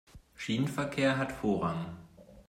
Schienenverkehr 0.35 1.15
hat 1.15 1.31
Vorrang. 1.31 1.95